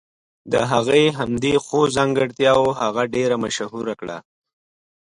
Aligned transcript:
د 0.51 0.53
هغې 0.71 1.03
همدې 1.17 1.53
ښو 1.65 1.79
ځانګرتياوو 1.95 2.77
هغه 2.81 3.03
ډېره 3.15 3.35
مشهوره 3.43 3.93
کړه. 4.01 4.17